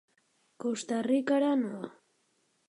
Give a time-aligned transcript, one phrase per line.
[0.63, 1.89] Costa Ricara noa.